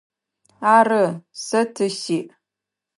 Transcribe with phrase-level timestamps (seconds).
[0.75, 1.05] Ары,
[1.45, 2.27] сэ ты сиӏ.